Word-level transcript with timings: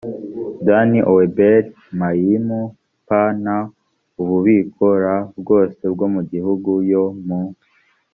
dani 0.67 0.99
o 1.11 1.13
abeli 1.25 1.69
mayimu 1.99 2.59
p 3.07 3.09
n 3.43 3.45
ububiko 4.21 4.85
r 5.03 5.05
bwose 5.41 5.83
bwo 5.93 6.05
mu 6.13 6.21
migi 6.25 6.39
yo 6.91 7.03
mu 7.25 7.39